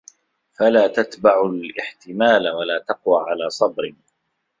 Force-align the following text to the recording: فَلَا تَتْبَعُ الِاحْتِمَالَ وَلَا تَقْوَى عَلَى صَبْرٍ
فَلَا 0.59 0.87
تَتْبَعُ 0.87 1.45
الِاحْتِمَالَ 1.45 2.49
وَلَا 2.49 2.83
تَقْوَى 2.87 3.25
عَلَى 3.31 3.49
صَبْرٍ 3.49 3.93